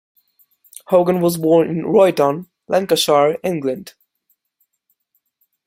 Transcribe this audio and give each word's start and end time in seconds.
Hogan 0.87 1.21
was 1.21 1.37
born 1.37 1.69
in 1.69 1.83
Royton, 1.83 2.47
Lancashire, 2.67 3.37
England. 3.43 3.93